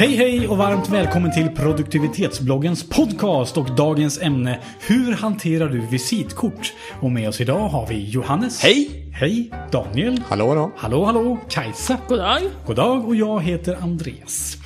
Hej 0.00 0.16
hej 0.16 0.48
och 0.48 0.56
varmt 0.56 0.88
välkommen 0.88 1.32
till 1.32 1.48
produktivitetsbloggens 1.48 2.88
podcast 2.88 3.56
och 3.56 3.76
dagens 3.76 4.22
ämne 4.22 4.60
Hur 4.80 5.12
hanterar 5.12 5.68
du 5.68 5.80
visitkort? 5.80 6.72
Och 7.00 7.10
med 7.10 7.28
oss 7.28 7.40
idag 7.40 7.68
har 7.68 7.86
vi 7.86 8.10
Johannes. 8.10 8.62
Hej! 8.62 9.10
Hej! 9.12 9.50
Daniel. 9.72 10.20
Hallå 10.28 10.54
då. 10.54 10.72
Hallå 10.76 11.04
hallå! 11.04 11.38
Kajsa. 11.48 11.98
God 12.08 12.18
dag. 12.18 12.42
God 12.66 12.76
dag 12.76 13.08
och 13.08 13.16
jag 13.16 13.42
heter 13.42 13.76
Andreas. 13.80 14.56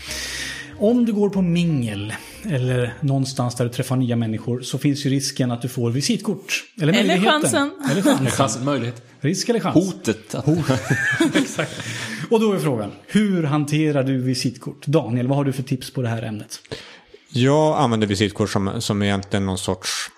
Om 0.78 1.04
du 1.04 1.12
går 1.12 1.30
på 1.30 1.42
mingel 1.42 2.12
eller 2.50 2.94
någonstans 3.00 3.54
där 3.54 3.64
du 3.64 3.70
träffar 3.70 3.96
nya 3.96 4.16
människor 4.16 4.60
så 4.60 4.78
finns 4.78 5.06
ju 5.06 5.10
risken 5.10 5.50
att 5.50 5.62
du 5.62 5.68
får 5.68 5.90
visitkort. 5.90 6.64
Eller, 6.80 6.92
Eller 6.92 7.18
chansen. 7.18 7.70
Eller 7.90 8.02
chansen. 8.02 8.26
Chansen, 8.26 8.64
möjlighet. 8.64 9.02
Risk 9.20 9.48
eller 9.48 9.60
chans. 9.60 9.74
Hotet. 9.74 10.34
Att... 10.34 10.48
Exakt. 11.34 11.74
Och 12.30 12.40
då 12.40 12.52
är 12.52 12.58
frågan, 12.58 12.92
hur 13.06 13.42
hanterar 13.42 14.02
du 14.02 14.18
visitkort? 14.18 14.86
Daniel, 14.86 15.28
vad 15.28 15.36
har 15.36 15.44
du 15.44 15.52
för 15.52 15.62
tips 15.62 15.92
på 15.92 16.02
det 16.02 16.08
här 16.08 16.22
ämnet? 16.22 16.60
Jag 17.28 17.78
använder 17.78 18.06
visitkort 18.06 18.50
som, 18.50 18.80
som 18.80 19.02
egentligen 19.02 19.46
någon 19.46 19.58
sorts 19.58 20.10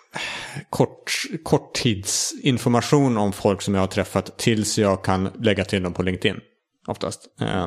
kort, 0.70 1.12
korttidsinformation 1.42 3.16
om 3.16 3.32
folk 3.32 3.62
som 3.62 3.74
jag 3.74 3.82
har 3.82 3.86
träffat 3.86 4.38
tills 4.38 4.78
jag 4.78 5.04
kan 5.04 5.28
lägga 5.40 5.64
till 5.64 5.82
dem 5.82 5.92
på 5.92 6.02
LinkedIn. 6.02 6.40
Oftast. 6.86 7.20
Eh, 7.40 7.66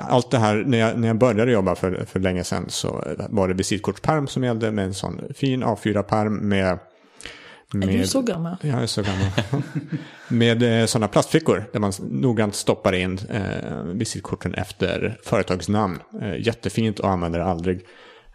allt 0.00 0.30
det 0.30 0.38
här, 0.38 0.64
när 0.66 0.78
jag, 0.78 0.98
när 0.98 1.08
jag 1.08 1.18
började 1.18 1.52
jobba 1.52 1.74
för, 1.74 2.04
för 2.04 2.20
länge 2.20 2.44
sedan 2.44 2.64
så 2.68 3.04
var 3.30 3.48
det 3.48 3.54
visitkortsperm 3.54 4.26
som 4.26 4.44
gällde 4.44 4.72
med 4.72 4.84
en 4.84 4.94
sån 4.94 5.20
fin 5.34 5.64
A4-perm 5.64 6.48
med 6.48 6.78
med, 7.72 7.88
Är 7.88 7.98
du 7.98 8.06
så 8.06 8.22
gammal? 8.22 8.56
Ja, 8.62 8.68
jag 8.68 8.82
är 8.82 8.86
så 8.86 9.02
gammal. 9.02 9.62
med 10.28 10.80
eh, 10.80 10.86
sådana 10.86 11.08
plastfickor 11.08 11.64
där 11.72 11.80
man 11.80 11.92
noggrant 12.10 12.54
stoppar 12.54 12.92
in 12.92 13.18
eh, 13.30 13.82
visitkorten 13.84 14.54
efter 14.54 15.18
företagsnamn. 15.22 15.98
Eh, 16.22 16.46
jättefint 16.46 16.98
och 17.00 17.08
använder 17.08 17.38
det 17.38 17.44
aldrig. 17.44 17.80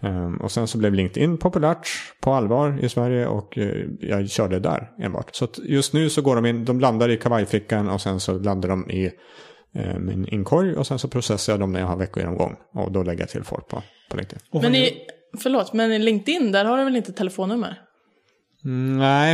Um, 0.01 0.37
och 0.37 0.51
sen 0.51 0.67
så 0.67 0.77
blev 0.77 0.93
LinkedIn 0.93 1.37
populärt 1.37 1.87
på 2.21 2.33
allvar 2.33 2.79
i 2.81 2.89
Sverige 2.89 3.27
och 3.27 3.57
uh, 3.57 3.85
jag 3.99 4.29
körde 4.29 4.59
där 4.59 4.91
enbart. 4.99 5.35
Så 5.35 5.47
just 5.63 5.93
nu 5.93 6.09
så 6.09 6.21
går 6.21 6.35
de 6.35 6.45
in, 6.45 6.65
de 6.65 6.79
landar 6.79 7.09
i 7.09 7.17
kavajfickan 7.17 7.89
och 7.89 8.01
sen 8.01 8.19
så 8.19 8.39
landar 8.39 8.69
de 8.69 8.89
i 8.89 9.11
uh, 9.79 9.99
min 9.99 10.27
inkorg 10.27 10.75
och 10.75 10.87
sen 10.87 10.99
så 10.99 11.07
processar 11.07 11.53
jag 11.53 11.59
dem 11.59 11.71
när 11.71 11.79
jag 11.79 11.87
har 11.87 11.97
veckogenomgång. 11.97 12.55
Och 12.73 12.91
då 12.91 13.03
lägger 13.03 13.21
jag 13.21 13.29
till 13.29 13.43
folk 13.43 13.67
på, 13.67 13.83
på 14.09 14.17
LinkedIn. 14.17 14.39
Men 14.51 14.75
i, 14.75 14.97
förlåt, 15.37 15.73
men 15.73 15.91
i 15.91 15.99
LinkedIn, 15.99 16.51
där 16.51 16.65
har 16.65 16.77
du 16.77 16.83
väl 16.83 16.95
inte 16.95 17.13
telefonnummer? 17.13 17.81
Mm, 18.65 18.97
nej, 18.97 19.33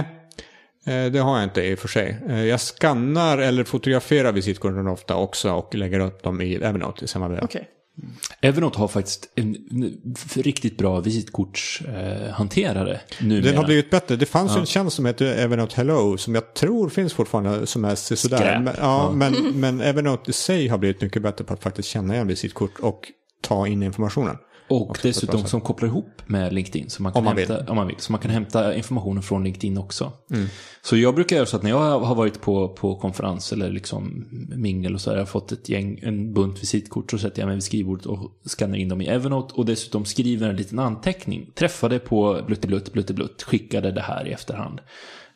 eh, 0.86 1.12
det 1.12 1.20
har 1.20 1.36
jag 1.36 1.44
inte 1.44 1.62
i 1.62 1.76
och 1.76 1.80
för 1.80 1.88
sig. 1.88 2.18
Eh, 2.30 2.46
Jag 2.46 2.62
skannar 2.62 3.38
eller 3.38 3.64
fotograferar 3.64 4.32
visitkorten 4.32 4.88
ofta 4.88 5.16
också 5.16 5.52
och 5.52 5.76
lägger 5.76 6.00
upp 6.00 6.24
dem 6.24 6.42
i 6.42 6.56
Evernote 6.56 7.06
i 7.06 7.08
samma 7.08 7.28
veva. 7.28 7.42
Okej. 7.44 7.68
Evernote 8.42 8.80
har 8.80 8.88
faktiskt 8.88 9.32
en 9.36 9.56
riktigt 10.36 10.78
bra 10.78 11.00
visitkortshanterare 11.00 13.00
numera. 13.22 13.42
Den 13.42 13.58
har 13.58 13.66
blivit 13.66 13.90
bättre. 13.90 14.16
Det 14.16 14.26
fanns 14.26 14.56
ju 14.56 14.60
en 14.60 14.66
tjänst 14.66 14.96
som 14.96 15.06
heter 15.06 15.26
Evernote 15.26 15.74
Hello 15.76 16.18
som 16.18 16.36
jag 16.36 16.54
tror 16.54 16.90
finns 16.90 17.14
fortfarande 17.14 17.68
som 17.68 17.86
är 17.86 17.96
sådär. 17.96 18.60
Men, 18.60 18.74
ja, 18.78 19.12
Men, 19.12 19.34
men 19.60 19.82
Evernote 19.82 20.30
i 20.30 20.34
sig 20.34 20.68
har 20.68 20.78
blivit 20.78 21.02
mycket 21.02 21.22
bättre 21.22 21.46
på 21.46 21.54
att 21.54 21.64
faktiskt 21.64 21.90
känna 21.90 22.14
igen 22.14 22.28
visitkort 22.28 22.80
och 22.80 23.02
ta 23.42 23.68
in 23.68 23.84
informationen. 23.84 24.38
Och 24.70 25.00
dessutom 25.04 25.46
som 25.46 25.62
kopplar 25.62 25.88
ihop 25.88 26.22
med 26.26 26.54
LinkedIn. 26.54 26.90
Så 26.90 27.04
man 27.04 27.12
kan 27.12 27.18
Om 27.20 27.26
man 27.26 27.36
vill. 27.36 27.48
hämta, 27.48 27.72
Om 27.72 27.76
man 27.76 27.88
vill. 27.88 27.96
Så 28.00 28.12
man 28.12 28.22
kan 28.22 28.32
hämta 28.32 28.76
informationen 28.76 29.24
från 29.24 29.44
LinkedIn 29.44 29.78
också. 29.78 30.12
Mm. 30.32 30.48
Så 30.82 30.98
jag 30.98 31.16
brukar 31.16 31.36
göra 31.36 31.46
så 31.46 31.58
att 31.58 31.64
när 31.64 31.70
jag 31.70 32.00
har 32.00 32.16
varit 32.16 32.42
på, 32.42 32.70
på 32.70 32.96
konferens 32.96 33.54
eller 33.54 33.70
liksom 33.70 34.26
mingel 34.56 34.94
och 34.94 35.02
så 35.02 35.12
har 35.12 35.18
jag 35.18 35.30
fått 35.30 35.52
ett 35.52 35.70
gäng, 35.70 36.00
en 36.04 36.34
bunt 36.34 36.62
visitkort 36.62 37.12
så 37.12 37.18
sätter 37.18 37.42
jag 37.42 37.48
mig 37.48 37.56
vid 37.56 37.64
skrivbordet 37.64 38.06
och 38.06 38.32
skannar 38.46 38.78
in 38.78 38.90
dem 38.90 39.02
i 39.02 39.08
Evernote 39.08 39.54
och 39.54 39.66
dessutom 39.66 40.06
skriver 40.06 40.50
en 40.50 40.56
liten 40.56 40.80
anteckning. 40.80 41.52
Träffade 41.56 42.00
på 42.00 42.42
blutteblutt, 42.48 42.94
blutteblutt, 42.94 43.44
skickade 43.44 43.92
det 43.92 44.02
här 44.02 44.28
i 44.28 44.32
efterhand. 44.32 44.82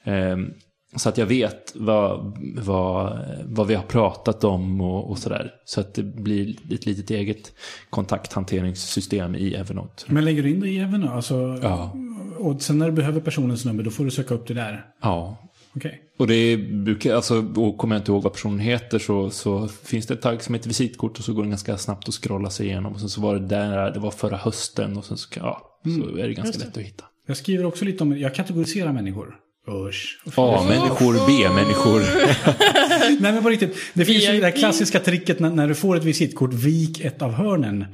Ehm, 0.03 0.53
så 0.95 1.09
att 1.09 1.17
jag 1.17 1.25
vet 1.25 1.71
vad, 1.75 2.37
vad, 2.57 3.19
vad 3.45 3.67
vi 3.67 3.75
har 3.75 3.83
pratat 3.83 4.43
om 4.43 4.81
och, 4.81 5.09
och 5.09 5.17
sådär. 5.17 5.51
Så 5.65 5.79
att 5.81 5.93
det 5.93 6.03
blir 6.03 6.55
ett 6.73 6.85
litet 6.85 7.09
eget 7.09 7.53
kontakthanteringssystem 7.89 9.35
i 9.35 9.53
Evernote. 9.53 10.03
Men 10.07 10.25
lägger 10.25 10.43
du 10.43 10.49
in 10.49 10.59
det 10.59 10.69
i 10.69 10.79
Evernote? 10.79 11.13
Alltså, 11.13 11.59
Ja. 11.61 11.95
Och 12.37 12.61
sen 12.61 12.77
när 12.77 12.85
du 12.85 12.91
behöver 12.91 13.21
personens 13.21 13.65
nummer, 13.65 13.83
då 13.83 13.91
får 13.91 14.05
du 14.05 14.11
söka 14.11 14.33
upp 14.33 14.47
det 14.47 14.53
där? 14.53 14.85
Ja. 15.01 15.37
Okej. 15.75 16.01
Och 16.19 16.27
det 16.27 16.57
brukar, 16.57 17.15
alltså, 17.15 17.45
och 17.55 17.77
kommer 17.77 17.95
jag 17.95 18.01
inte 18.01 18.11
ihåg 18.11 18.23
vad 18.23 18.33
personen 18.33 18.59
heter 18.59 18.99
så, 18.99 19.29
så 19.29 19.67
finns 19.67 20.07
det 20.07 20.13
ett 20.13 20.21
tagg 20.21 20.41
som 20.43 20.55
heter 20.55 20.67
visitkort 20.67 21.19
och 21.19 21.25
så 21.25 21.33
går 21.33 21.43
det 21.43 21.49
ganska 21.49 21.77
snabbt 21.77 22.07
att 22.07 22.13
scrolla 22.13 22.49
sig 22.49 22.65
igenom. 22.65 22.93
Och 22.93 22.99
sen 22.99 23.09
så 23.09 23.21
var 23.21 23.33
det 23.35 23.47
där, 23.47 23.91
det 23.91 23.99
var 23.99 24.11
förra 24.11 24.37
hösten 24.37 24.97
och 24.97 25.05
sen 25.05 25.17
så, 25.17 25.29
ja, 25.35 25.79
så 25.83 26.17
är 26.17 26.27
det 26.27 26.33
ganska 26.33 26.59
lätt 26.59 26.77
att 26.77 26.83
hitta. 26.83 27.03
Jag 27.27 27.37
skriver 27.37 27.65
också 27.65 27.85
lite 27.85 28.03
om, 28.03 28.17
jag 28.17 28.35
kategoriserar 28.35 28.93
människor. 28.93 29.35
Usch. 29.67 30.17
A-människor, 30.35 31.27
B-människor. 31.27 32.01
Nej 33.21 33.33
men 33.33 33.43
på 33.43 33.49
riktigt. 33.49 33.77
Det 33.93 34.05
finns 34.05 34.23
ju 34.29 34.39
det 34.39 34.45
här 34.45 34.51
klassiska 34.51 34.99
tricket 34.99 35.39
när, 35.39 35.49
när 35.49 35.67
du 35.67 35.75
får 35.75 35.95
ett 35.95 36.03
visitkort, 36.03 36.53
vik 36.53 36.99
ett 36.99 37.21
av 37.21 37.31
hörnen. 37.31 37.85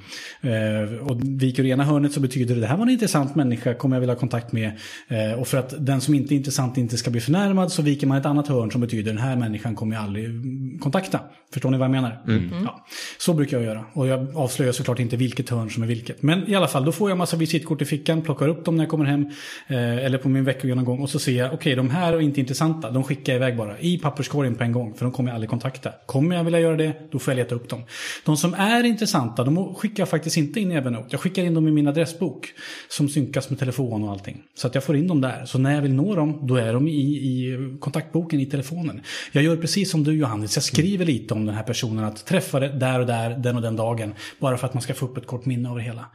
Eh, 0.42 1.08
och 1.08 1.20
viker 1.24 1.64
du 1.64 1.70
ena 1.70 1.84
hörnet 1.84 2.14
så 2.14 2.20
betyder 2.20 2.56
det 2.56 2.62
det 2.62 2.68
här 2.68 2.78
var 2.78 2.84
en 2.84 2.90
intressant 2.90 3.36
människa, 3.36 3.74
kommer 3.74 3.96
jag 3.96 4.00
vilja 4.00 4.14
ha 4.14 4.20
kontakt 4.20 4.52
med. 4.52 4.72
Eh, 5.08 5.40
och 5.40 5.48
för 5.48 5.58
att 5.58 5.86
den 5.86 6.02
som 6.02 6.14
inte 6.14 6.34
är 6.34 6.36
intressant 6.36 6.78
inte 6.78 6.98
ska 6.98 7.12
bli 7.12 7.22
förnärmad 7.22 7.72
så 7.72 7.82
viker 7.82 8.08
man 8.08 8.18
ett 8.18 8.26
annat 8.26 8.48
hörn 8.48 8.72
som 8.72 8.82
betyder 8.82 9.14
den 9.14 9.22
här 9.22 9.36
människan 9.36 9.76
kommer 9.76 9.96
jag 9.96 10.04
aldrig 10.04 10.26
mm, 10.26 10.80
kontakta. 10.80 11.20
Förstår 11.54 11.72
ni 11.72 11.78
vad 11.78 11.86
jag 11.86 11.92
menar? 11.92 12.22
Ja, 12.66 12.86
så 13.18 13.34
brukar 13.34 13.58
jag 13.58 13.66
göra. 13.66 13.86
Och 13.94 14.08
jag 14.08 14.36
avslöjar 14.36 14.72
såklart 14.72 15.00
inte 15.00 15.18
vilket 15.18 15.50
hörn 15.50 15.70
som 15.70 15.84
är 15.84 15.88
vilket. 15.88 16.22
Men 16.22 16.50
i 16.50 16.56
alla 16.56 16.68
fall, 16.68 16.86
då 16.86 16.92
får 16.92 17.10
jag 17.10 17.18
massa 17.18 17.38
visitkort 17.38 17.82
i 17.82 17.86
fickan, 17.86 18.22
plockar 18.22 18.48
upp 18.48 18.66
dem 18.66 18.76
när 18.76 18.84
jag 18.84 18.92
kommer 18.92 19.06
hem. 19.06 19.26
Eh, 19.68 20.06
eller 20.06 20.18
på 20.18 20.30
min 20.30 20.44
veckogenomgång. 20.44 21.00
Och 21.00 21.10
så 21.10 21.20
ser 21.20 21.32
jag, 21.32 21.59
okej 21.60 21.76
de 21.76 21.90
här 21.90 22.14
är 22.14 22.20
inte 22.20 22.40
intressanta, 22.40 22.92
de 22.92 23.04
skickar 23.04 23.34
jag 23.34 23.38
iväg 23.38 23.58
bara. 23.58 23.80
I 23.80 23.98
papperskorgen 23.98 24.56
på 24.56 24.64
en 24.64 24.72
gång, 24.72 24.94
för 24.94 25.06
de 25.06 25.12
kommer 25.12 25.30
jag 25.30 25.36
aldrig 25.36 25.50
kontakta. 25.50 25.92
Kommer 26.06 26.36
jag 26.36 26.44
vilja 26.44 26.60
göra 26.60 26.76
det, 26.76 26.94
då 27.12 27.20
får 27.20 27.32
jag 27.32 27.36
leta 27.36 27.56
upp 27.56 27.70
dem. 27.70 27.84
De 28.26 28.38
som 28.38 28.54
är 28.54 28.84
intressanta, 28.84 29.44
de 29.44 29.76
skickar 29.76 30.02
jag 30.02 30.10
faktiskt 30.10 30.38
inte 30.38 30.60
in 30.60 30.72
i 30.72 30.76
Evernote. 30.76 31.08
Jag 31.12 31.22
skickar 31.22 31.44
in 31.44 31.54
dem 31.54 31.68
i 31.68 31.72
min 31.72 31.88
adressbok. 31.88 32.54
Som 32.90 33.10
synkas 33.10 33.50
med 33.50 33.60
telefon 33.60 34.04
och 34.04 34.12
allting. 34.12 34.42
Så 34.56 34.68
att 34.68 34.76
jag 34.76 34.84
får 34.84 34.96
in 34.96 35.08
dem 35.08 35.22
där. 35.22 35.46
Så 35.46 35.58
när 35.58 35.76
jag 35.76 35.82
vill 35.82 35.94
nå 35.94 36.16
dem, 36.16 36.40
då 36.48 36.56
är 36.56 36.74
de 36.74 36.88
i, 36.88 36.92
i 36.92 37.58
kontaktboken 37.80 38.40
i 38.40 38.46
telefonen. 38.46 39.02
Jag 39.32 39.44
gör 39.44 39.58
precis 39.58 39.92
som 39.92 40.04
du 40.04 40.18
Johannes, 40.18 40.56
jag 40.56 40.64
skriver 40.64 41.06
lite 41.06 41.34
om 41.34 41.46
den 41.46 41.56
här 41.56 41.64
personen. 41.64 42.04
Att 42.04 42.26
träffa 42.26 42.60
det 42.60 42.70
där 42.70 43.00
och 43.00 43.06
där, 43.06 43.30
den 43.30 43.56
och 43.56 43.62
den 43.62 43.76
dagen. 43.76 44.14
Bara 44.40 44.58
för 44.58 44.68
att 44.68 44.74
man 44.74 44.84
ska 44.84 44.94
få 44.94 45.06
upp 45.06 45.18
ett 45.18 45.28
kort 45.28 45.46
minne 45.46 45.70
av 45.70 45.76
det 45.76 45.84
hela. 45.84 46.06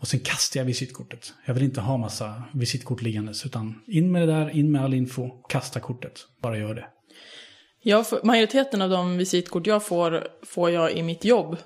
Och 0.00 0.08
sen 0.08 0.20
kastar 0.20 0.60
jag 0.60 0.64
visitkortet. 0.64 1.32
Jag 1.44 1.54
vill 1.54 1.62
inte 1.62 1.80
ha 1.80 1.96
massa 1.96 2.42
visitkort 2.52 3.02
liggandes. 3.02 3.46
Utan 3.46 3.74
in 3.86 4.12
med 4.12 4.22
det 4.22 4.34
där, 4.34 4.56
in 4.56 4.72
med 4.72 4.81
all 4.82 4.94
info, 4.94 5.28
kasta 5.48 5.80
kortet. 5.80 6.26
Bara 6.42 6.58
gör 6.58 6.74
det. 6.74 6.86
Jag 7.82 8.08
får, 8.08 8.20
majoriteten 8.22 8.82
av 8.82 8.90
de 8.90 9.18
visitkort 9.18 9.66
jag 9.66 9.86
får, 9.86 10.28
får 10.42 10.70
jag 10.70 10.92
i 10.92 11.02
mitt 11.02 11.24
jobb. 11.24 11.56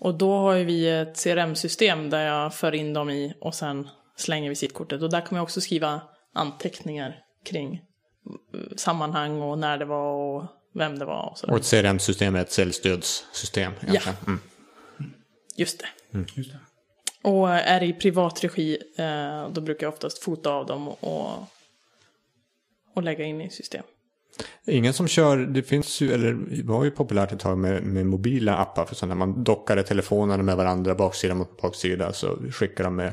Och 0.00 0.14
då 0.14 0.36
har 0.36 0.54
ju 0.54 0.64
vi 0.64 0.88
ett 0.88 1.24
CRM-system 1.24 2.10
där 2.10 2.26
jag 2.26 2.54
för 2.54 2.74
in 2.74 2.92
dem 2.92 3.10
i 3.10 3.34
och 3.40 3.54
sen 3.54 3.88
slänger 4.16 4.48
visitkortet. 4.48 5.02
Och 5.02 5.10
där 5.10 5.20
kommer 5.20 5.38
jag 5.38 5.42
också 5.44 5.60
skriva 5.60 6.00
anteckningar 6.34 7.16
kring 7.44 7.74
eh, 7.74 8.76
sammanhang 8.76 9.42
och 9.42 9.58
när 9.58 9.78
det 9.78 9.84
var 9.84 10.12
och 10.12 10.44
vem 10.74 10.98
det 10.98 11.04
var 11.04 11.36
och. 11.42 11.50
Och 11.50 11.56
ett 11.56 11.70
CRM-system 11.70 12.34
är 12.34 12.40
ett 12.40 12.52
säljstödssystem. 12.52 13.72
egentligen. 13.82 14.16
Mm. 14.26 14.40
Just 15.56 15.78
det. 15.80 16.18
Just 16.34 16.52
det. 16.52 16.58
Och 17.24 17.48
är 17.48 17.80
det 17.80 17.86
i 17.86 17.92
privat 17.92 18.44
regi, 18.44 18.78
eh, 18.96 19.48
då 19.52 19.60
brukar 19.60 19.86
jag 19.86 19.94
oftast 19.94 20.24
fota 20.24 20.50
av 20.50 20.66
dem 20.66 20.88
och, 20.88 21.48
och 22.94 23.02
lägga 23.02 23.24
in 23.24 23.40
i 23.40 23.50
system. 23.50 23.82
Ingen 24.66 24.92
som 24.92 25.08
kör, 25.08 25.36
det 25.36 25.62
finns 25.62 26.00
ju, 26.00 26.12
eller 26.12 26.32
det 26.32 26.62
var 26.62 26.84
ju 26.84 26.90
populärt 26.90 27.32
ett 27.32 27.40
tag 27.40 27.58
med, 27.58 27.82
med 27.82 28.06
mobila 28.06 28.56
appar 28.56 28.84
för 28.84 28.94
sådana. 28.94 29.14
Man 29.14 29.44
dockade 29.44 29.82
telefonerna 29.82 30.42
med 30.42 30.56
varandra, 30.56 30.94
baksida 30.94 31.34
mot 31.34 31.62
baksida, 31.62 32.12
så 32.12 32.38
skickar 32.50 32.84
de 32.84 32.96
med, 32.96 33.12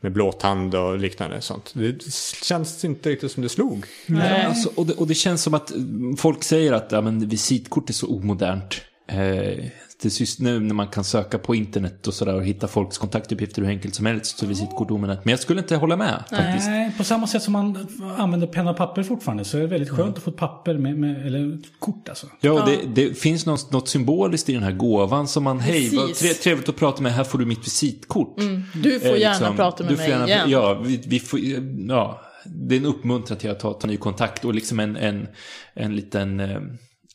med 0.00 0.12
blåtand 0.12 0.74
och 0.74 0.98
liknande 0.98 1.40
sånt. 1.40 1.72
Det 1.74 2.02
känns 2.42 2.84
inte 2.84 3.10
riktigt 3.10 3.32
som 3.32 3.42
det 3.42 3.48
slog. 3.48 3.84
Nej. 4.06 4.46
Alltså, 4.46 4.70
och, 4.74 4.86
det, 4.86 4.94
och 4.94 5.06
det 5.06 5.14
känns 5.14 5.42
som 5.42 5.54
att 5.54 5.72
folk 6.18 6.44
säger 6.44 6.72
att 6.72 6.92
ja, 6.92 7.00
men 7.00 7.28
visitkort 7.28 7.88
är 7.88 7.94
så 7.94 8.06
omodernt. 8.06 8.80
Eh, 9.08 9.64
det 10.02 10.20
just 10.20 10.40
nu 10.40 10.60
när 10.60 10.74
man 10.74 10.86
kan 10.88 11.04
söka 11.04 11.38
på 11.38 11.54
internet 11.54 12.06
och 12.06 12.14
sådär 12.14 12.34
och 12.34 12.44
hitta 12.44 12.68
folks 12.68 12.98
kontaktuppgifter 12.98 13.62
hur 13.62 13.68
enkelt 13.68 13.94
som 13.94 14.06
helst 14.06 14.38
så 14.38 14.46
visitkort. 14.46 14.90
Men 14.90 15.18
jag 15.24 15.40
skulle 15.40 15.60
inte 15.60 15.76
hålla 15.76 15.96
med 15.96 16.24
faktiskt. 16.30 16.68
Nej, 16.68 16.92
på 16.98 17.04
samma 17.04 17.26
sätt 17.26 17.42
som 17.42 17.52
man 17.52 17.86
använder 18.18 18.46
penna 18.46 18.70
och 18.70 18.76
papper 18.76 19.02
fortfarande 19.02 19.44
så 19.44 19.56
är 19.56 19.60
det 19.60 19.66
väldigt 19.66 19.90
skönt 19.90 20.16
att 20.16 20.22
få 20.22 20.30
ett 20.30 20.36
papper 20.36 20.74
med, 20.78 20.98
med 20.98 21.26
eller 21.26 21.54
ett 21.54 21.64
kort 21.78 22.08
alltså. 22.08 22.26
Ja, 22.40 22.66
det, 22.66 22.78
det 23.08 23.18
finns 23.18 23.46
något, 23.46 23.72
något 23.72 23.88
symboliskt 23.88 24.48
i 24.48 24.52
den 24.54 24.62
här 24.62 24.72
gåvan 24.72 25.28
som 25.28 25.44
man, 25.44 25.60
hej, 25.60 25.96
vad 25.96 26.14
tre, 26.14 26.28
trevligt 26.28 26.68
att 26.68 26.76
prata 26.76 27.02
med, 27.02 27.12
här 27.12 27.24
får 27.24 27.38
du 27.38 27.46
mitt 27.46 27.66
visitkort. 27.66 28.36
Du 28.74 29.00
får 29.00 29.06
Eh, 29.08 29.18
gärna 29.20 29.34
liksom, 29.38 29.56
prata 29.56 29.84
med 29.84 29.92
du 29.92 29.96
får 29.96 30.02
mig 30.02 30.10
gärna- 30.10 30.26
igen. 30.26 30.50
Ja, 30.50 30.74
vi, 30.84 31.02
vi 31.06 31.20
får, 31.20 31.40
ja, 31.88 32.20
det 32.44 32.74
är 32.74 32.80
en 32.80 32.86
uppmuntran 32.86 33.38
till 33.38 33.50
att 33.50 33.60
ta, 33.60 33.72
ta 33.72 33.86
ny 33.86 33.96
kontakt 33.96 34.44
och 34.44 34.54
liksom 34.54 34.80
en, 34.80 34.96
en, 34.96 35.28
en 35.74 35.96
liten, 35.96 36.40
eh, 36.40 36.60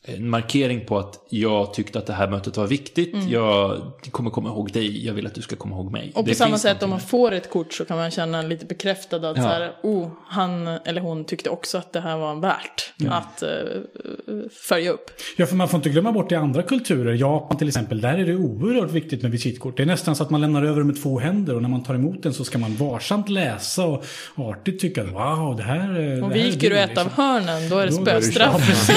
en 0.06 0.30
markering 0.30 0.86
på 0.86 0.98
att 0.98 1.20
jag 1.28 1.74
tyckte 1.74 1.98
att 1.98 2.06
det 2.06 2.12
här 2.12 2.28
mötet 2.28 2.56
var 2.56 2.66
viktigt. 2.66 3.14
Jag 3.28 3.80
kommer 4.10 4.30
komma 4.30 4.48
ihåg 4.48 4.72
dig, 4.72 5.06
jag 5.06 5.14
vill 5.14 5.26
att 5.26 5.34
du 5.34 5.42
ska 5.42 5.56
komma 5.56 5.76
ihåg 5.76 5.92
mig. 5.92 6.02
Mm. 6.02 6.12
Och 6.14 6.24
på 6.24 6.28
Det 6.28 6.34
samma 6.34 6.58
sätt 6.58 6.82
om 6.82 6.90
man 6.90 7.00
får 7.00 7.32
ett 7.32 7.50
kort 7.50 7.72
så 7.72 7.84
kan 7.84 7.96
man 7.96 8.10
känna 8.10 8.42
lite 8.42 8.66
bekräftad 8.66 9.16
att 9.16 9.36
Ja. 9.36 9.42
så 9.42 9.48
här, 9.48 9.72
oh, 9.82 10.08
han 10.26 10.66
eller 10.66 11.00
hon 11.00 11.24
tyckte 11.24 11.50
också 11.50 11.78
att 11.78 11.92
det 11.92 12.00
här 12.00 12.16
var 12.16 12.34
värt 12.34 12.92
att 13.08 13.42
eh, 13.42 13.48
följa 14.52 14.90
upp. 14.90 15.10
Ja, 15.36 15.46
för 15.46 15.56
man 15.56 15.68
får 15.68 15.78
inte 15.78 15.88
glömma 15.88 16.12
bort 16.12 16.32
i 16.32 16.34
andra 16.34 16.62
kulturer. 16.62 17.14
Japan 17.14 17.58
till 17.58 17.68
exempel, 17.68 18.00
där 18.00 18.18
är 18.18 18.26
det 18.26 18.36
oerhört 18.36 18.90
viktigt 18.90 19.22
med 19.22 19.30
visitkort. 19.30 19.76
Det 19.76 19.82
är 19.82 19.86
nästan 19.86 20.16
så 20.16 20.22
att 20.22 20.30
man 20.30 20.40
lämnar 20.40 20.62
över 20.62 20.82
med 20.82 21.02
två 21.02 21.18
händer 21.18 21.54
och 21.56 21.62
när 21.62 21.68
man 21.68 21.82
tar 21.82 21.94
emot 21.94 22.22
den 22.22 22.34
så 22.34 22.44
ska 22.44 22.58
man 22.58 22.76
varsamt 22.76 23.28
läsa 23.28 23.84
och 23.84 24.04
artigt 24.36 24.80
tycka 24.80 25.02
att 25.02 25.08
wow, 25.08 25.56
det 25.56 25.62
här... 25.62 25.88
Och 26.22 26.30
det 26.30 26.38
här 26.38 26.44
viker 26.44 26.70
du 26.70 26.78
ett 26.78 26.98
av 26.98 27.04
liksom. 27.04 27.24
hörnen, 27.24 27.68
då 27.68 27.78
är 27.78 27.86
det 27.86 27.96
Då 27.96 28.10
är 28.10 28.14
det 28.14 28.22
spöstraff. 28.22 28.90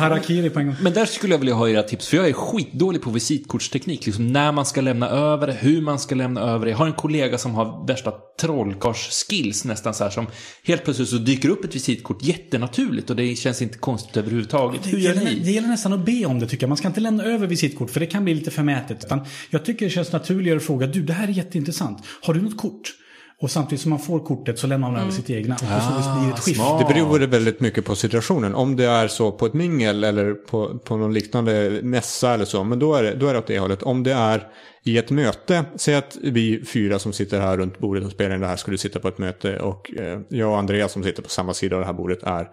Harakiri 0.26 0.50
på 0.50 0.60
en 0.60 0.66
gång. 0.66 0.76
Men 0.80 0.92
där 0.92 1.06
skulle 1.06 1.34
jag 1.34 1.38
vilja 1.38 1.54
ha 1.54 1.68
era 1.68 1.82
tips, 1.82 2.08
för 2.08 2.16
jag 2.16 2.28
är 2.28 2.32
skitdålig 2.32 3.02
på 3.02 3.10
visitkortsteknik. 3.10 4.06
Liksom 4.06 4.32
när 4.32 4.52
man 4.52 4.66
ska 4.66 4.80
lämna 4.80 5.08
över 5.08 5.46
det, 5.46 5.52
hur 5.52 5.80
man 5.80 5.98
ska 5.98 6.14
lämna 6.14 6.40
över 6.40 6.64
det. 6.64 6.70
Jag 6.70 6.78
har 6.78 6.86
en 6.86 6.92
kollega 6.92 7.38
som 7.38 7.54
har 7.54 7.86
värsta 7.86 8.12
trollkarls-skills 8.40 9.66
nästan 9.66 9.94
så 9.94 10.04
här 10.04 10.10
som 10.10 10.26
helt 10.64 10.84
plötsligt 10.84 11.08
så 11.08 11.16
dyker 11.16 11.48
upp 11.48 11.64
ett 11.64 11.74
visitkort 11.74 12.22
jättenaturligt 12.22 13.10
och 13.10 13.16
det 13.16 13.36
känns 13.36 13.62
inte 13.62 13.78
konstigt 13.78 14.16
överhuvudtaget. 14.16 14.82
Det 14.84 14.90
Hur 14.90 14.98
gör 14.98 15.14
ni? 15.14 15.40
det 15.44 15.50
gäller 15.50 15.68
nästan 15.68 15.92
att 15.92 16.06
be 16.06 16.26
om 16.26 16.40
det 16.40 16.46
tycker 16.46 16.64
jag. 16.64 16.68
Man 16.68 16.76
ska 16.76 16.88
inte 16.88 17.00
lämna 17.00 17.24
över 17.24 17.46
visitkort 17.46 17.90
för 17.90 18.00
det 18.00 18.06
kan 18.06 18.24
bli 18.24 18.34
lite 18.34 18.50
förmätet. 18.50 19.04
Utan 19.04 19.20
jag 19.50 19.64
tycker 19.64 19.86
det 19.86 19.90
känns 19.90 20.12
naturligare 20.12 20.56
att 20.56 20.64
fråga, 20.64 20.86
du 20.86 21.02
det 21.02 21.12
här 21.12 21.28
är 21.28 21.32
jätteintressant. 21.32 21.98
Har 22.22 22.34
du 22.34 22.42
något 22.42 22.56
kort? 22.56 22.94
Och 23.42 23.50
samtidigt 23.50 23.82
som 23.82 23.90
man 23.90 23.98
får 23.98 24.20
kortet 24.20 24.58
så 24.58 24.66
lämnar 24.66 24.90
man 24.90 25.00
över 25.00 25.10
sitt 25.10 25.30
egna. 25.30 25.54
Och 25.54 25.60
så 25.60 25.96
vis 25.96 26.06
blir 26.18 26.56
det 26.56 26.72
ett. 26.72 26.88
Det 26.88 26.94
beror 26.94 27.18
väldigt 27.26 27.60
mycket 27.60 27.84
på 27.84 27.94
situationen. 27.94 28.54
Om 28.54 28.76
det 28.76 28.84
är 28.84 29.08
så 29.08 29.32
på 29.32 29.46
ett 29.46 29.54
mingel 29.54 30.04
eller 30.04 30.34
på, 30.34 30.78
på 30.78 30.96
någon 30.96 31.14
liknande 31.14 31.80
mässa 31.82 32.34
eller 32.34 32.44
så, 32.44 32.64
men 32.64 32.78
då 32.78 32.94
är, 32.94 33.02
det, 33.02 33.14
då 33.14 33.26
är 33.26 33.32
det 33.32 33.38
åt 33.38 33.46
det 33.46 33.58
hållet. 33.58 33.82
Om 33.82 34.02
det 34.02 34.12
är 34.12 34.48
i 34.84 34.98
ett 34.98 35.10
möte, 35.10 35.64
säg 35.76 35.94
att 35.94 36.16
vi 36.22 36.64
fyra 36.64 36.98
som 36.98 37.12
sitter 37.12 37.40
här 37.40 37.56
runt 37.56 37.78
bordet 37.78 38.04
och 38.04 38.10
spelar 38.10 38.34
in 38.34 38.40
det 38.40 38.46
här 38.46 38.56
skulle 38.56 38.78
sitta 38.78 39.00
på 39.00 39.08
ett 39.08 39.18
möte 39.18 39.60
och 39.60 39.94
eh, 39.98 40.20
jag 40.28 40.50
och 40.50 40.58
Andreas 40.58 40.92
som 40.92 41.02
sitter 41.02 41.22
på 41.22 41.28
samma 41.28 41.54
sida 41.54 41.76
av 41.76 41.80
det 41.80 41.86
här 41.86 41.92
bordet 41.92 42.22
är 42.22 42.48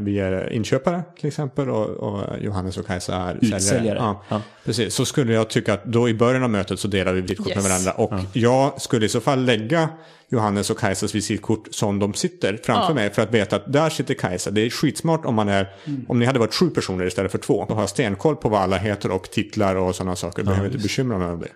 vi 0.00 0.18
är 0.20 0.52
inköpare 0.52 1.02
till 1.18 1.28
exempel 1.28 1.70
och, 1.70 1.86
och 1.88 2.38
Johannes 2.40 2.78
och 2.78 2.86
Kajsa 2.86 3.14
är 3.16 3.34
säljare. 3.40 3.56
Utsäljare. 3.56 3.98
Ja, 3.98 4.24
Ja. 4.28 4.42
Precis, 4.64 4.94
så 4.94 5.04
skulle 5.04 5.32
jag 5.32 5.50
tycka 5.50 5.74
att 5.74 5.84
då 5.84 6.08
i 6.08 6.14
början 6.14 6.42
av 6.42 6.50
mötet 6.50 6.80
så 6.80 6.88
delar 6.88 7.12
vi 7.12 7.20
visitkort 7.20 7.46
med 7.46 7.56
Yes. 7.56 7.68
varandra. 7.68 7.92
Och 7.92 8.12
jag 8.32 8.80
skulle 8.80 9.06
i 9.06 9.08
så 9.08 9.20
fall 9.20 9.44
lägga 9.44 9.88
Johannes 10.28 10.70
och 10.70 10.78
Kajsas 10.78 11.14
visitkort 11.14 11.66
som 11.70 11.98
de 11.98 12.14
sitter 12.14 12.56
framför 12.64 12.90
Ja. 12.90 12.94
mig. 12.94 13.10
För 13.10 13.22
att 13.22 13.34
veta 13.34 13.56
att 13.56 13.72
där 13.72 13.90
sitter 13.90 14.14
Kajsa. 14.14 14.50
Det 14.50 14.60
är 14.60 14.70
skitsmart 14.70 15.24
om 15.24 15.34
man 15.34 15.48
är, 15.48 15.68
om 16.08 16.18
ni 16.18 16.24
hade 16.26 16.38
varit 16.38 16.54
sju 16.54 16.70
personer 16.70 17.06
istället 17.06 17.30
för 17.32 17.38
två. 17.38 17.64
Då 17.68 17.74
har 17.74 17.82
jag 17.82 17.90
stenkoll 17.90 18.36
på 18.36 18.48
vad 18.48 18.60
alla 18.62 18.76
heter 18.76 19.10
och 19.10 19.30
titlar 19.30 19.74
och 19.76 19.94
sådana 19.96 20.16
saker. 20.16 20.42
Behöver 20.42 20.66
inte 20.66 20.78
bekymra 20.78 21.18
mig 21.18 21.28
om 21.28 21.40
det. 21.40 21.48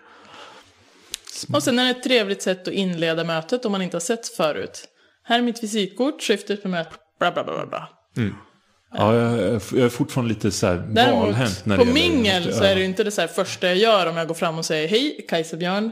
Och 1.53 1.63
sen 1.63 1.79
är 1.79 1.83
det 1.85 1.89
ett 1.91 2.03
trevligt 2.03 2.41
sätt 2.41 2.67
att 2.67 2.73
inleda 2.73 3.23
mötet 3.23 3.65
om 3.65 3.71
man 3.71 3.81
inte 3.81 3.95
har 3.95 4.01
sett 4.01 4.27
förut. 4.27 4.85
Här 5.23 5.39
är 5.39 5.43
mitt 5.43 5.63
visitkort, 5.63 6.21
syftet 6.21 6.63
med 6.63 6.71
mötet, 6.71 6.99
bla 7.19 7.31
bla 7.31 7.43
bla 7.43 7.65
bla, 7.65 7.89
bla. 8.13 8.29
Ja, 8.95 9.15
jag, 9.15 9.33
är- 9.39 9.61
jag 9.71 9.85
är 9.85 9.89
fortfarande 9.89 10.33
lite 10.33 10.51
så 10.51 10.67
här 10.67 10.75
Däremot, 10.75 11.23
valhänt 11.25 11.65
när 11.65 11.77
på 11.77 11.83
det 11.83 11.89
gäller- 11.89 12.09
mingel 12.09 12.53
så 12.53 12.63
är 12.63 12.75
det 12.75 12.79
ju 12.81 12.85
inte 12.87 13.03
det 13.03 13.11
så 13.11 13.21
här 13.21 13.27
första 13.27 13.67
jag 13.67 13.77
gör 13.77 14.07
om 14.09 14.17
jag 14.17 14.27
går 14.27 14.35
fram 14.35 14.57
och 14.57 14.65
säger 14.65 14.87
hej, 14.87 15.25
Kajsa 15.29 15.57
Björn. 15.57 15.91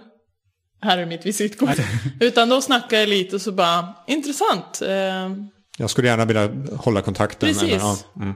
Här 0.81 0.97
är 0.97 1.06
mitt 1.06 1.25
visitkort. 1.25 1.69
Utan 2.19 2.50
då 2.50 2.62
snackar 2.62 2.97
jag 2.97 3.09
lite 3.09 3.35
och 3.35 3.41
så 3.41 3.51
bara, 3.51 3.94
intressant. 4.07 4.81
Eh, 4.81 5.31
Jag 5.77 5.89
skulle 5.89 6.07
gärna 6.07 6.25
vilja 6.25 6.50
hålla 6.77 7.01
kontakten. 7.01 7.50
Precis. 7.50 7.63
Eller, 7.63 7.77
ja, 7.77 7.97
mm. 8.15 8.33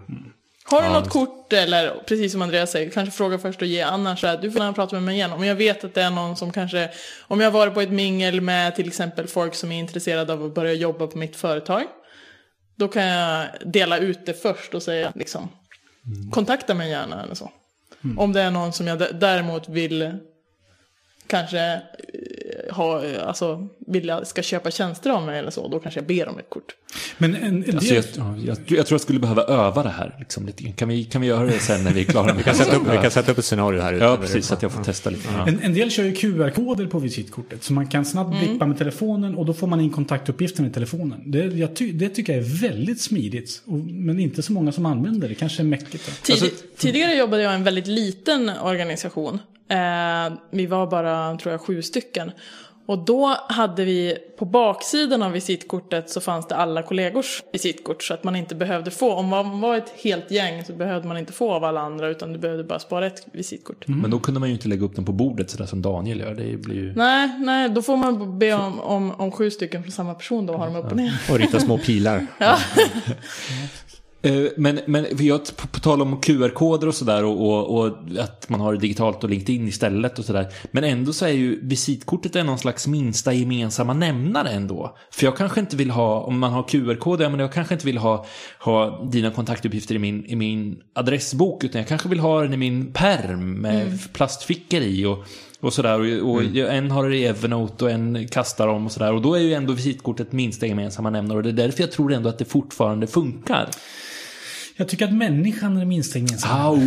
har 0.63 0.81
du 0.83 0.89
något 0.89 1.09
kort 1.09 1.53
eller, 1.53 1.89
precis 2.07 2.31
som 2.31 2.41
Andreas 2.41 2.71
säger, 2.71 2.89
kanske 2.91 3.17
fråga 3.17 3.37
först 3.37 3.61
och 3.61 3.67
ge, 3.67 3.81
annars 3.81 4.19
så 4.21 4.27
här, 4.27 4.37
du 4.41 4.51
får 4.51 4.59
gärna 4.61 4.73
prata 4.73 4.95
med 4.95 5.03
mig 5.03 5.15
igen. 5.15 5.31
Om 5.31 5.45
jag 5.45 5.55
vet 5.55 5.83
att 5.83 5.93
det 5.93 6.01
är 6.01 6.09
någon 6.09 6.35
som 6.37 6.51
kanske, 6.51 6.89
om 7.27 7.39
jag 7.41 7.51
har 7.51 7.59
varit 7.59 7.73
på 7.73 7.81
ett 7.81 7.91
mingel 7.91 8.41
med 8.41 8.75
till 8.75 8.87
exempel 8.87 9.27
folk 9.27 9.55
som 9.55 9.71
är 9.71 9.79
intresserade 9.79 10.33
av 10.33 10.43
att 10.45 10.55
börja 10.55 10.73
jobba 10.73 11.07
på 11.07 11.17
mitt 11.17 11.35
företag. 11.35 11.83
Då 12.75 12.87
kan 12.87 13.03
jag 13.03 13.47
dela 13.65 13.97
ut 13.97 14.25
det 14.25 14.33
först 14.33 14.73
och 14.73 14.83
säga 14.83 15.11
liksom, 15.15 15.49
kontakta 16.31 16.73
mig 16.73 16.89
gärna 16.89 17.23
eller 17.23 17.35
så. 17.35 17.51
Om 18.17 18.33
det 18.33 18.41
är 18.41 18.51
någon 18.51 18.73
som 18.73 18.87
jag 18.87 19.19
däremot 19.19 19.69
vill 19.69 20.17
kanske 21.27 21.81
ha, 22.71 23.03
alltså, 23.25 23.67
vill 23.87 24.07
jag 24.07 24.27
ska 24.27 24.41
köpa 24.41 24.71
tjänster 24.71 25.09
av 25.09 25.25
mig 25.25 25.39
eller 25.39 25.51
så, 25.51 25.67
då 25.67 25.79
kanske 25.79 25.99
jag 25.99 26.07
ber 26.07 26.27
om 26.27 26.39
ett 26.39 26.49
kort. 26.49 26.75
Men 27.17 27.35
en, 27.35 27.63
en 27.63 27.75
Alltså 27.75 27.93
jag, 27.93 28.05
ja, 28.17 28.35
jag, 28.37 28.57
jag 28.57 28.85
tror 28.87 28.93
jag 28.95 29.01
skulle 29.01 29.19
behöva 29.19 29.43
öva 29.43 29.83
det 29.83 29.89
här. 29.89 30.15
Liksom, 30.19 30.45
lite. 30.45 30.63
Kan, 30.63 30.89
vi, 30.89 31.03
kan 31.03 31.21
vi 31.21 31.27
göra 31.27 31.45
det 31.45 31.59
sen 31.59 31.83
när 31.83 31.93
vi 31.93 32.01
är 32.01 32.05
klara? 32.05 32.33
Vi, 32.37 32.43
kan 32.43 32.55
sätta 32.55 32.75
upp, 32.75 32.83
vi 32.91 32.97
kan 32.97 33.11
sätta 33.11 33.31
upp 33.31 33.37
ett 33.37 33.45
scenario 33.45 33.81
här. 33.81 33.93
Ja, 33.93 34.17
precis. 34.17 34.47
Så 34.47 34.53
att 34.53 34.61
jag 34.61 34.71
får 34.71 34.83
testa 34.83 35.09
lite. 35.09 35.29
Ja. 35.33 35.47
en, 35.47 35.59
en 35.61 35.73
del 35.73 35.91
kör 35.91 36.03
ju 36.03 36.13
QR-koder 36.13 36.85
på 36.85 36.99
visitkortet. 36.99 37.63
Så 37.63 37.73
man 37.73 37.87
kan 37.87 38.05
snabbt 38.05 38.39
blippa 38.39 38.65
med 38.65 38.77
telefonen 38.77 39.35
och 39.35 39.45
då 39.45 39.53
får 39.53 39.67
man 39.67 39.81
in 39.81 39.89
kontaktuppgiften 39.89 40.65
i 40.65 40.69
telefonen. 40.69 41.21
Det, 41.25 41.39
jag 41.39 41.75
ty, 41.75 41.91
det 41.91 42.09
tycker 42.09 42.33
jag 42.33 42.45
är 42.45 42.61
väldigt 42.61 43.01
smidigt. 43.01 43.61
Och, 43.65 43.77
men 43.77 44.19
inte 44.19 44.41
så 44.41 44.53
många 44.53 44.71
som 44.71 44.85
använder 44.85 45.29
det. 45.29 45.35
Kanske 45.35 45.61
är 45.61 45.65
mäckigt. 45.65 46.23
Tid, 46.23 46.51
tidigare 46.77 47.15
jobbade 47.15 47.43
jag 47.43 47.51
i 47.51 47.55
en 47.55 47.63
väldigt 47.63 47.87
liten 47.87 48.51
organisation. 48.63 49.39
Eh, 49.69 50.37
vi 50.51 50.65
var 50.65 50.87
bara, 50.87 51.37
tror 51.37 51.51
jag, 51.51 51.61
sju 51.61 51.81
stycken. 51.81 52.31
Och 52.87 53.05
då 53.05 53.37
hade 53.49 53.85
vi, 53.85 54.17
på 54.37 54.45
baksidan 54.45 55.23
av 55.23 55.31
visitkortet 55.31 56.09
så 56.09 56.21
fanns 56.21 56.47
det 56.47 56.55
alla 56.55 56.83
kollegors 56.83 57.43
visitkort. 57.53 58.03
Så 58.03 58.13
att 58.13 58.23
man 58.23 58.35
inte 58.35 58.55
behövde 58.55 58.91
få, 58.91 59.13
om 59.13 59.27
man 59.27 59.61
var 59.61 59.77
ett 59.77 59.93
helt 60.03 60.31
gäng 60.31 60.65
så 60.65 60.73
behövde 60.73 61.07
man 61.07 61.17
inte 61.17 61.33
få 61.33 61.53
av 61.53 61.63
alla 61.63 61.81
andra 61.81 62.09
utan 62.09 62.33
du 62.33 62.39
behövde 62.39 62.63
bara 62.63 62.79
spara 62.79 63.07
ett 63.07 63.27
visitkort. 63.31 63.87
Men 63.87 64.11
då 64.11 64.19
kunde 64.19 64.39
man 64.39 64.49
ju 64.49 64.55
inte 64.55 64.67
lägga 64.67 64.85
upp 64.85 64.95
den 64.95 65.05
på 65.05 65.11
bordet 65.11 65.49
sådär 65.49 65.65
som 65.65 65.81
Daniel 65.81 66.19
gör. 66.19 66.33
Det 66.33 66.57
blir 66.57 66.75
ju... 66.75 66.93
Nej, 66.95 67.39
nej, 67.39 67.69
då 67.69 67.81
får 67.81 67.97
man 67.97 68.39
be 68.39 68.53
om, 68.53 68.79
om, 68.79 69.11
om 69.11 69.31
sju 69.31 69.51
stycken 69.51 69.83
från 69.83 69.91
samma 69.91 70.13
person 70.13 70.45
då 70.45 70.57
har 70.57 70.65
de 70.65 70.75
upp 70.75 70.91
och 70.91 70.97
ner. 70.97 71.21
Och 71.31 71.39
rita 71.39 71.59
små 71.59 71.77
pilar. 71.77 72.27
Eh, 72.39 72.59
Men, 74.57 74.79
men 74.85 75.17
för 75.17 75.23
jag, 75.23 75.57
på, 75.57 75.67
på 75.67 75.79
tal 75.79 76.01
om 76.01 76.21
QR-koder 76.21 76.87
och 76.87 76.95
sådär 76.95 77.23
och, 77.23 77.41
och, 77.41 77.79
och 77.79 77.97
att 78.19 78.49
man 78.49 78.59
har 78.59 78.73
det 78.73 78.79
digitalt 78.79 79.23
och 79.23 79.29
LinkedIn 79.29 79.67
istället 79.67 80.19
och 80.19 80.25
sådär. 80.25 80.47
Men 80.71 80.83
ändå 80.83 81.13
så 81.13 81.25
är 81.25 81.31
ju 81.31 81.59
visitkortet 81.63 82.35
är 82.35 82.43
någon 82.43 82.59
slags 82.59 82.87
minsta 82.87 83.33
gemensamma 83.33 83.93
nämnare 83.93 84.49
ändå. 84.49 84.97
För 85.11 85.25
jag 85.25 85.37
kanske 85.37 85.59
inte 85.59 85.75
vill 85.75 85.91
ha, 85.91 86.19
om 86.19 86.39
man 86.39 86.53
har 86.53 86.63
QR-koder, 86.63 87.29
men 87.29 87.39
jag 87.39 87.53
kanske 87.53 87.73
inte 87.73 87.85
vill 87.85 87.97
ha, 87.97 88.25
ha 88.59 89.03
dina 89.03 89.31
kontaktuppgifter 89.31 89.95
i 89.95 89.99
min, 89.99 90.25
i 90.25 90.35
min 90.35 90.79
adressbok. 90.93 91.63
Utan 91.63 91.79
jag 91.79 91.87
kanske 91.87 92.09
vill 92.09 92.19
ha 92.19 92.41
den 92.41 92.53
i 92.53 92.57
min 92.57 92.93
perm 92.93 93.53
med 93.53 94.13
plastfickor 94.13 94.81
i 94.81 95.05
och 95.05 95.25
och 95.65 95.73
sådär. 95.73 96.23
Och, 96.23 96.31
och 96.31 96.43
en 96.55 96.91
har 96.91 97.09
det 97.09 97.17
i 97.17 97.25
Evernote 97.25 97.85
och 97.85 97.91
en 97.91 98.27
kastar 98.27 98.67
dem 98.67 98.85
och 98.85 98.91
sådär. 98.91 99.13
Och 99.13 99.21
då 99.21 99.33
är 99.33 99.39
ju 99.39 99.53
ändå 99.53 99.73
visitkortet 99.73 100.31
minsta 100.31 100.65
gemensamma 100.65 101.09
nämnare. 101.09 101.37
Och 101.37 101.43
det 101.43 101.49
är 101.49 101.67
därför 101.67 101.81
jag 101.81 101.91
tror 101.91 102.13
ändå 102.13 102.29
att 102.29 102.37
det 102.37 102.45
fortfarande 102.45 103.07
funkar. 103.07 103.69
Jag 104.77 104.87
tycker 104.87 105.05
att 105.05 105.13
människan 105.13 105.75
är 105.75 105.79
det 105.79 105.85
minsta 105.85 106.19
gemensamma. 106.19 106.53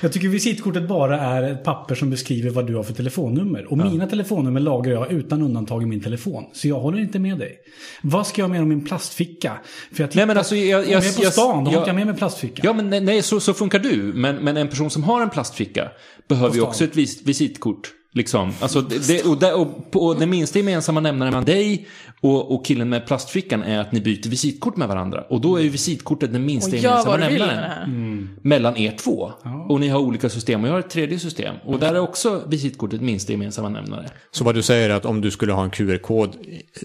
Jag 0.00 0.12
tycker 0.12 0.28
visitkortet 0.28 0.88
bara 0.88 1.20
är 1.20 1.42
ett 1.42 1.64
papper 1.64 1.94
som 1.94 2.10
beskriver 2.10 2.50
vad 2.50 2.66
du 2.66 2.74
har 2.76 2.82
för 2.82 2.92
telefonnummer. 2.92 3.64
Och 3.72 3.78
mina 3.78 4.06
telefonnummer 4.06 4.60
lagrar 4.60 4.92
jag 4.92 5.12
utan 5.12 5.42
undantag 5.42 5.82
i 5.82 5.86
min 5.86 6.00
telefon. 6.00 6.44
Så 6.52 6.68
jag 6.68 6.80
håller 6.80 6.98
inte 6.98 7.18
med 7.18 7.38
dig. 7.38 7.56
Vad 8.02 8.26
ska 8.26 8.42
jag 8.42 8.50
med 8.50 8.62
om 8.62 8.68
min 8.68 8.84
plastficka? 8.84 9.52
För 9.92 10.02
jag 10.02 10.16
Nej, 10.16 10.26
men 10.26 10.38
alltså, 10.38 10.56
jag- 10.56 10.84
om 10.84 10.90
jag- 10.90 11.02
jag 11.02 11.06
är 11.08 11.16
på 11.16 11.22
jag- 11.24 11.32
stan, 11.32 11.64
då 11.64 11.70
har 11.70 11.72
jag- 11.72 11.80
inte 11.80 11.88
jag 11.90 11.96
med 11.96 12.06
mig 12.06 12.16
plastficka. 12.16 12.62
Ja, 12.64 12.72
men 12.72 13.04
nej, 13.04 13.22
så, 13.22 13.40
så 13.40 13.54
funkar 13.54 13.78
du. 13.78 13.96
Men, 14.14 14.36
men 14.36 14.56
en 14.56 14.68
person 14.68 14.90
som 14.90 15.02
har 15.02 15.22
en 15.22 15.30
plastficka 15.30 15.88
behöver 16.28 16.54
ju 16.54 16.60
också 16.60 16.84
ett 16.84 16.96
vis, 16.96 17.22
visitkort. 17.26 17.90
Liksom. 18.14 18.52
Alltså, 18.60 18.80
det, 18.80 19.08
det, 19.08 19.24
och, 19.24 19.38
där, 19.38 19.54
och, 19.54 19.96
och 20.06 20.18
den 20.18 20.30
minsta 20.30 20.58
gemensamma 20.58 21.00
nämnaren 21.00 21.30
mellan 21.32 21.44
dig 21.44 21.88
och, 22.20 22.54
och 22.54 22.64
killen 22.64 22.88
med 22.88 23.06
plastfickan 23.06 23.62
är 23.62 23.78
att 23.78 23.92
ni 23.92 24.00
byter 24.00 24.28
visitkort 24.28 24.76
med 24.76 24.88
varandra. 24.88 25.24
Och 25.28 25.40
då 25.40 25.56
är 25.56 25.62
ju 25.62 25.68
visitkortet 25.68 26.32
den 26.32 26.44
minsta 26.44 26.76
gemensamma 26.76 27.16
det 27.16 27.28
nämnaren. 27.28 27.58
här. 27.58 27.86
Mellan 28.42 28.76
er 28.76 28.96
två. 28.96 29.32
Och 29.68 29.80
ni 29.80 29.88
har 29.88 30.00
olika 30.00 30.28
system 30.28 30.62
och 30.62 30.68
jag 30.68 30.72
har 30.72 30.80
ett 30.80 30.90
tredje 30.90 31.18
system. 31.18 31.54
Och 31.64 31.78
där 31.78 31.94
är 31.94 32.00
också 32.00 32.42
visitkortet 32.46 33.00
minsta 33.00 33.32
gemensamma 33.32 33.68
nämnare. 33.68 34.08
Så 34.30 34.44
vad 34.44 34.54
du 34.54 34.62
säger 34.62 34.90
är 34.90 34.94
att 34.94 35.04
om 35.04 35.20
du 35.20 35.30
skulle 35.30 35.52
ha 35.52 35.64
en 35.64 35.70
QR-kod, 35.70 36.36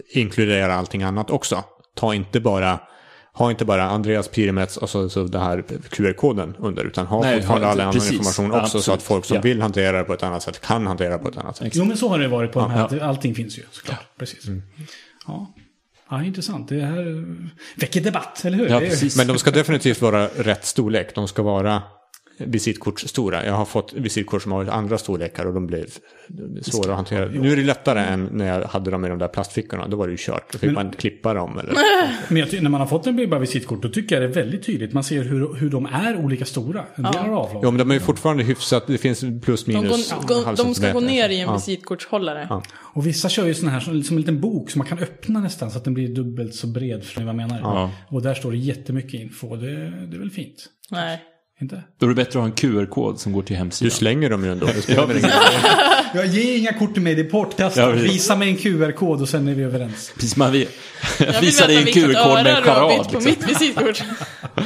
inkludera 0.10 0.76
allting 0.76 1.04
annat 1.04 1.30
också. 1.30 1.64
Ta 1.96 2.14
inte 2.14 2.40
bara, 2.40 2.80
ha 3.40 3.52
inte 3.52 3.66
bara 3.66 3.84
Andreas 3.84 4.28
Pirimets 4.28 4.78
och 4.78 4.90
så, 4.90 5.10
så 5.10 5.24
det 5.24 5.40
här 5.40 5.64
QR-koden 5.90 6.56
under, 6.60 6.84
utan 6.84 7.06
ha 7.06 7.22
Nej, 7.22 7.36
fortfarande 7.36 7.68
all 7.68 7.80
annan 7.82 7.96
information 7.96 8.52
också 8.52 8.70
så 8.70 8.78
Absolut. 8.78 8.98
att 8.98 9.04
folk 9.04 9.26
som 9.26 9.36
Ja. 9.36 9.42
vill 9.42 9.62
hantera 9.62 9.98
det 9.98 10.04
på 10.04 10.14
ett 10.14 10.24
annat 10.24 10.44
sätt 10.44 10.62
kan 10.62 10.88
hantera 10.88 11.10
det 11.18 11.24
på 11.24 11.30
ett 11.30 11.38
annat 11.38 11.58
sätt. 11.58 11.76
Jo 11.76 11.86
men 11.86 11.98
så 11.98 12.10
har 12.10 12.20
det 12.20 12.28
varit 12.28 12.52
på 12.52 12.60
de 12.60 12.72
här. 12.72 12.88
Ja. 13.00 13.06
Allting 13.06 13.36
finns 13.36 13.58
ju 13.58 13.64
såklart. 13.72 14.18
Precis. 14.20 14.48
Mm. 14.48 14.62
Ja. 15.28 15.54
ja, 16.10 16.24
intressant. 16.24 16.70
Det 16.70 16.82
här 16.82 17.26
väcker 17.76 18.02
debatt, 18.02 18.46
eller 18.46 18.58
hur? 18.58 18.70
Ja, 18.70 18.80
precis. 18.80 19.18
Men 19.18 19.28
de 19.28 19.38
ska 19.38 19.52
definitivt 19.52 20.02
vara 20.02 20.28
rätt 20.28 20.66
storlek. 20.66 21.16
De 21.16 21.28
ska 21.28 21.42
vara 21.42 21.82
visitkort 22.40 23.00
stora. 23.00 23.46
Jag 23.46 23.54
har 23.54 23.66
fått 23.66 23.94
visitkort 23.94 24.42
som 24.42 24.52
har 24.52 24.60
varit 24.60 24.70
andra 24.72 24.98
storlekar 24.98 25.46
och 25.46 25.54
de 25.54 25.68
blev 25.68 25.86
svåra 26.62 26.92
att 26.92 26.96
hantera. 26.96 27.26
Nu 27.26 27.52
är 27.52 27.56
det 27.56 27.64
lättare 27.64 28.00
än 28.00 28.30
när 28.32 28.48
jag 28.48 28.68
hade 28.68 28.92
dem 28.92 29.06
i 29.06 29.10
de 29.10 29.18
där 29.20 29.28
plastfickorna. 29.28 29.88
Då 29.88 29.98
var 29.98 30.08
det 30.08 30.12
ju 30.12 30.18
kört. 30.20 30.52
Då 30.54 30.58
fick 30.60 30.72
man 30.72 30.92
klippa 30.92 31.34
dem. 31.34 31.60
Eller... 31.60 31.74
Men 32.34 32.38
jag, 32.38 32.64
när 32.64 32.70
man 32.70 32.82
har 32.82 32.88
fått 32.88 33.08
en 33.08 33.16
Bibba 33.16 33.40
visitkort 33.40 33.82
då 33.82 33.90
tycker 33.90 34.16
jag 34.22 34.30
det 34.32 34.40
är 34.40 34.44
väldigt 34.44 34.64
tydligt. 34.66 34.94
Man 34.94 35.04
ser 35.04 35.24
hur, 35.24 35.54
hur 35.56 35.70
de 35.70 35.86
är 35.86 36.16
olika 36.16 36.46
stora. 36.46 36.86
En 36.96 37.04
del 37.04 37.14
har 37.14 37.30
avlånga. 37.30 37.60
Jo, 37.64 37.72
men 37.72 37.78
de 37.78 37.90
är 37.90 37.94
ju 37.94 38.00
fortfarande 38.00 38.44
hyfsat. 38.44 38.88
Det 38.88 38.98
finns 38.98 39.24
plus 39.44 39.64
De, 39.66 39.74
minus. 39.74 39.90
går, 40.12 40.36
en 40.38 40.44
halv 40.44 40.58
gå, 40.58 40.64
de 40.64 40.76
ska 40.76 40.92
gå 40.92 41.00
ner 41.00 41.30
i 41.30 41.40
en 41.40 41.48
Ja. 41.48 41.54
visitkortshållare. 41.54 42.48
Ja. 42.50 42.64
Och 42.78 43.08
vissa 43.08 43.30
kör 43.30 43.46
ju 43.46 43.54
såna 43.54 43.72
här 43.72 43.80
som, 43.80 44.04
som 44.04 44.16
en 44.18 44.22
liten 44.22 44.42
bok 44.42 44.70
som 44.70 44.80
man 44.80 44.88
kan 44.88 45.00
öppna 45.00 45.40
nästan 45.40 45.72
så 45.72 45.78
att 45.78 45.84
den 45.84 45.94
blir 45.94 46.16
dubbelt 46.16 46.56
så 46.56 46.68
bred. 46.68 47.04
För 47.04 47.22
vad 47.22 47.28
jag 47.30 47.36
menar. 47.36 47.60
Ja. 47.60 47.92
Och 48.08 48.22
där 48.22 48.34
står 48.34 48.52
det 48.52 48.58
jättemycket 48.58 49.14
info. 49.22 49.56
Det, 49.56 49.68
det 50.08 50.16
är 50.16 50.20
väl 50.20 50.32
fint? 50.32 50.66
Nej. 50.92 51.22
Inte? 51.62 51.84
Då 51.98 52.06
är 52.06 52.10
det 52.10 52.16
bättre 52.16 52.30
att 52.30 52.36
ha 52.36 52.46
en 52.46 52.52
QR-kod 52.52 53.20
som 53.20 53.32
går 53.32 53.42
till 53.44 53.54
Du 53.54 53.58
hemsidan. 53.58 53.92
slänger 53.92 54.30
dem 54.30 54.44
ju 54.46 54.52
ändå. 54.52 54.66
Det 54.76 54.82
spelar 54.82 55.02
Ja, 55.04 55.08
Jag 56.14 56.26
ger 56.26 56.58
inga 56.58 56.74
kort 56.74 56.94
till 56.94 57.02
mig, 57.04 57.16
det 57.16 57.22
är 57.22 57.30
precis. 57.94 58.12
Visa 58.14 58.36
mig 58.36 58.50
en 58.50 58.58
QR-kod 58.58 59.22
och 59.22 59.30
sen 59.30 59.48
är 59.48 59.54
vi 59.56 59.64
överens. 59.64 60.12
Precis, 60.16 60.36
man 60.36 60.52
vi, 60.52 60.68
Jag 61.20 61.34
jag 61.36 61.42
visar 61.42 61.68
dig 61.68 61.78
en 61.78 61.86
veta 61.86 62.00
vilket 62.00 62.16
QR-kod 62.16 62.34
med 62.34 62.48
öra 62.48 62.58
en 62.58 62.64
du 62.64 62.70
har 62.70 62.90
bytt 62.90 62.98
charad. 62.98 63.12
på 63.12 63.20
Liksom. 63.30 63.48
mitt 63.50 63.62
visitkort. 63.62 64.04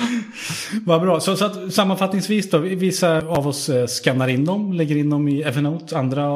Vad 0.85 1.01
bra. 1.01 1.19
Så, 1.19 1.35
så 1.35 1.45
att, 1.45 1.73
sammanfattningsvis 1.73 2.49
då, 2.49 2.57
vissa 2.57 3.17
av 3.17 3.47
oss 3.47 3.69
eh, 3.69 3.87
skannar 3.87 4.27
in 4.27 4.45
dem, 4.45 4.73
lägger 4.73 4.95
in 4.95 5.09
dem 5.09 5.27
i 5.27 5.41
Evernote. 5.41 5.97
Andra 5.97 6.27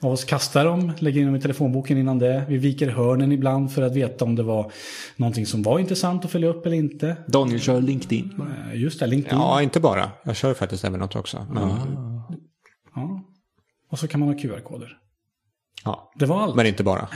av 0.00 0.12
oss 0.12 0.24
kastar 0.24 0.64
dem, 0.64 0.92
lägger 0.98 1.20
in 1.20 1.26
dem 1.26 1.36
i 1.36 1.40
telefonboken 1.40 1.98
innan 1.98 2.18
det. 2.18 2.44
Vi 2.48 2.56
viker 2.58 2.88
hörnen 2.88 3.32
ibland 3.32 3.72
för 3.72 3.82
att 3.82 3.96
veta 3.96 4.24
om 4.24 4.36
det 4.36 4.42
var 4.42 4.72
någonting 5.16 5.46
som 5.46 5.62
var 5.62 5.78
intressant 5.78 6.24
att 6.24 6.30
följa 6.30 6.48
upp 6.48 6.66
eller 6.66 6.76
inte. 6.76 7.16
Daniel 7.26 7.60
kör 7.60 7.80
LinkedIn. 7.80 8.32
Eh, 8.72 8.80
Just 8.80 9.00
det, 9.00 9.06
LinkedIn. 9.06 9.38
Ja, 9.38 9.62
inte 9.62 9.80
bara. 9.80 10.10
Jag 10.24 10.36
kör 10.36 10.54
faktiskt 10.54 10.90
något 10.90 11.16
också. 11.16 11.46
Men, 11.50 11.70
Ja. 12.94 13.22
Och 13.90 13.98
så 13.98 14.08
kan 14.08 14.20
man 14.20 14.28
ha 14.28 14.38
QR-koder. 14.38 14.98
Ja. 15.84 16.12
Det 16.18 16.26
var 16.26 16.42
allt. 16.42 16.54
men 16.56 16.66
inte 16.66 16.82
bara. 16.82 17.08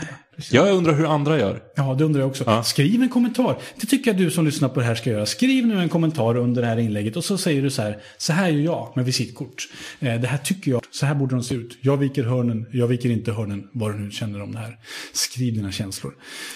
Jag 0.50 0.70
undrar 0.70 0.92
hur 0.94 1.14
andra 1.14 1.38
gör. 1.38 1.60
Ja, 1.76 1.94
det 1.98 2.04
undrar 2.04 2.20
jag 2.20 2.30
också. 2.30 2.44
Ja. 2.46 2.62
Skriv 2.62 3.02
en 3.02 3.08
kommentar. 3.08 3.58
Det 3.80 3.86
tycker 3.86 4.10
jag 4.10 4.18
du 4.20 4.30
som 4.30 4.44
lyssnar 4.44 4.68
på 4.68 4.80
det 4.80 4.86
här 4.86 4.94
ska 4.94 5.10
göra. 5.10 5.26
Skriv 5.26 5.66
nu 5.66 5.80
en 5.80 5.88
kommentar 5.88 6.36
under 6.36 6.62
det 6.62 6.68
här 6.68 6.76
inlägget 6.78 7.16
och 7.16 7.24
så 7.24 7.38
säger 7.38 7.62
du 7.62 7.70
så 7.70 7.82
här. 7.82 7.98
Så 8.18 8.32
här 8.32 8.48
gör 8.48 8.62
jag 8.64 8.92
med 8.96 9.04
visitkort. 9.04 9.68
Eh, 10.00 10.14
det 10.20 10.26
här 10.28 10.38
tycker 10.38 10.70
jag. 10.70 10.82
Så 10.90 11.06
här 11.06 11.14
borde 11.14 11.34
de 11.34 11.42
se 11.42 11.54
ut. 11.54 11.78
Jag 11.80 11.96
viker 11.96 12.22
hörnen. 12.24 12.66
Jag 12.72 12.86
viker 12.86 13.10
inte 13.10 13.32
hörnen. 13.32 13.68
Vad 13.72 13.92
du 13.92 13.98
nu 13.98 14.10
känner 14.10 14.42
om 14.42 14.52
det 14.52 14.58
här. 14.58 14.76
Skriv 15.12 15.54
dina 15.54 15.72
känslor. 15.72 16.12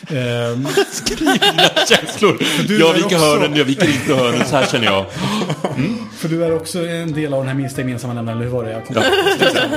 Ehm, 0.09 0.67
Känslor. 1.89 2.43
du 2.69 2.79
Jag 2.81 2.91
är 2.91 2.95
viker 2.95 3.07
också- 3.07 3.17
hörnen, 3.19 3.57
jag 3.59 3.65
viker 3.65 3.87
inte 3.89 4.15
hörnen. 4.15 4.47
Så 4.47 4.57
här 4.57 4.67
känner 4.67 4.87
jag. 4.87 5.07
för 6.17 6.29
du 6.29 6.45
är 6.45 6.57
också 6.57 6.87
en 6.87 7.13
del 7.13 7.35
av 7.35 7.41
den 7.41 7.49
här 7.49 7.55
minsta 7.55 7.81
gemensamma 7.81 8.15
nämnaren. 8.15 8.39
eller 8.39 8.51
Hur 8.51 8.57
var 8.57 8.65
det? 8.65 8.71
Jag 8.71 8.83
Ja. 8.95 9.03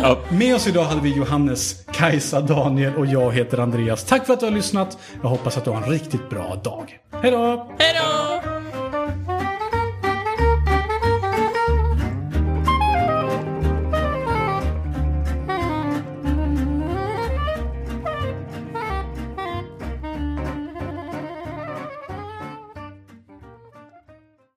Ja. 0.02 0.36
Med 0.36 0.56
oss 0.56 0.68
idag 0.68 0.84
hade 0.84 1.02
vi 1.02 1.10
Johannes, 1.16 1.76
Kajsa, 2.24 2.42
Daniel 2.42 2.96
och 2.96 3.06
jag 3.06 3.32
heter 3.32 3.58
Andreas. 3.58 4.04
Tack 4.04 4.26
för 4.26 4.34
att 4.34 4.40
du 4.40 4.46
har 4.46 4.54
lyssnat. 4.54 4.98
Jag 5.22 5.30
hoppas 5.30 5.58
att 5.58 5.66
du 5.66 5.72
har 5.72 5.78
en 5.78 5.90
riktigt 5.90 6.30
bra 6.30 6.56
dag. 6.64 7.00
Hej 7.22 7.32
då! 7.32 7.68
Hej 7.80 7.94
då! 8.02 8.23